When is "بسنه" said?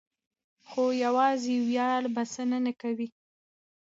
2.15-2.57